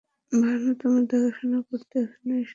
ভানু 0.31 0.69
তোমার 0.79 1.03
দেখাশোনা 1.05 1.59
করতে 1.67 1.95
এখানে 1.99 2.33
এসেছে। 2.35 2.49